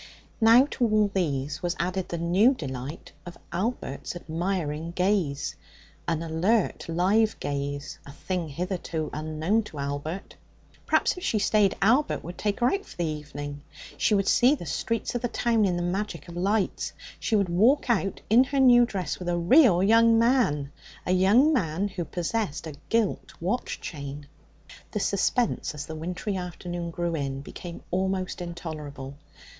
Now 0.41 0.65
to 0.71 0.83
all 0.85 1.11
these 1.13 1.61
was 1.61 1.75
added 1.77 2.09
the 2.09 2.17
new 2.17 2.55
delight 2.55 3.11
of 3.23 3.37
Albert's 3.51 4.15
admiring 4.15 4.93
gaze 4.93 5.53
an 6.07 6.23
alert, 6.23 6.89
live 6.89 7.39
gaze, 7.39 7.99
a 8.03 8.11
thing 8.11 8.47
hitherto 8.47 9.11
unknown 9.13 9.61
to 9.65 9.77
Albert. 9.77 10.37
Perhaps, 10.87 11.17
if 11.17 11.23
she 11.23 11.37
stayed, 11.37 11.77
Albert 11.83 12.23
would 12.23 12.39
take 12.39 12.61
her 12.61 12.71
out 12.73 12.83
for 12.83 12.97
the 12.97 13.05
evening. 13.05 13.61
She 13.95 14.15
would 14.15 14.27
see 14.27 14.55
the 14.55 14.65
streets 14.65 15.13
of 15.13 15.21
the 15.21 15.27
town 15.27 15.65
in 15.65 15.77
the 15.77 15.83
magic 15.83 16.27
of 16.27 16.35
lights. 16.35 16.93
She 17.19 17.35
would 17.35 17.49
walk 17.49 17.87
out 17.87 18.21
in 18.27 18.45
her 18.45 18.59
new 18.59 18.87
dress 18.87 19.19
with 19.19 19.29
a 19.29 19.37
real 19.37 19.83
young 19.83 20.17
man 20.17 20.71
a 21.05 21.11
young 21.11 21.53
man 21.53 21.89
who 21.89 22.05
possessed 22.05 22.65
a 22.65 22.73
gilt 22.89 23.39
watch 23.39 23.79
chain. 23.81 24.25
The 24.93 24.99
suspense, 24.99 25.75
as 25.75 25.85
the 25.85 25.93
wintry 25.95 26.37
afternoon 26.37 26.89
drew 26.89 27.13
in, 27.15 27.41
became 27.41 27.83
almost 27.91 28.41
intolerable. 28.41 29.13